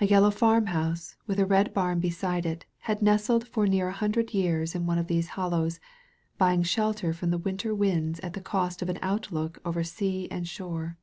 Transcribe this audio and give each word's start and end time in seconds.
A 0.00 0.06
yellow 0.06 0.30
farmhouse, 0.30 1.16
with 1.26 1.40
a 1.40 1.44
red 1.44 1.74
bam 1.74 1.98
beside 1.98 2.46
it, 2.46 2.64
had 2.82 3.02
nestled 3.02 3.48
for 3.48 3.66
near 3.66 3.88
a 3.88 3.92
hundred 3.92 4.32
years 4.32 4.76
in 4.76 4.86
one 4.86 4.98
of 4.98 5.08
these 5.08 5.30
hollows, 5.30 5.80
buying 6.38 6.62
shelter 6.62 7.12
from 7.12 7.32
the 7.32 7.38
winter 7.38 7.74
winds 7.74 8.20
at 8.20 8.34
the 8.34 8.40
cost 8.40 8.82
of 8.82 8.88
an 8.88 9.00
outlook 9.02 9.58
over 9.64 9.82
sea 9.82 10.28
and 10.30 10.46
shore. 10.46 10.96